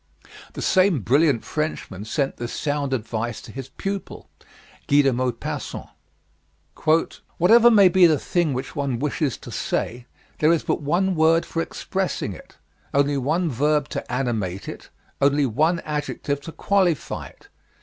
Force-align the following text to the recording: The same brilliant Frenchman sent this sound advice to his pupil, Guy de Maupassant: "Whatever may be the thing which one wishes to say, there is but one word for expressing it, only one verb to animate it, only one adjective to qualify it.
The 0.53 0.63
same 0.63 1.01
brilliant 1.01 1.45
Frenchman 1.45 2.05
sent 2.05 2.37
this 2.37 2.51
sound 2.53 2.91
advice 2.91 3.39
to 3.43 3.51
his 3.51 3.69
pupil, 3.69 4.31
Guy 4.87 5.03
de 5.03 5.13
Maupassant: 5.13 5.89
"Whatever 7.37 7.69
may 7.69 7.87
be 7.87 8.07
the 8.07 8.17
thing 8.17 8.51
which 8.53 8.75
one 8.75 8.97
wishes 8.97 9.37
to 9.37 9.51
say, 9.51 10.07
there 10.39 10.51
is 10.51 10.63
but 10.63 10.81
one 10.81 11.13
word 11.13 11.45
for 11.45 11.61
expressing 11.61 12.33
it, 12.33 12.57
only 12.95 13.15
one 13.15 13.51
verb 13.51 13.89
to 13.89 14.11
animate 14.11 14.67
it, 14.67 14.89
only 15.21 15.45
one 15.45 15.81
adjective 15.81 16.41
to 16.41 16.51
qualify 16.51 17.27
it. 17.27 17.49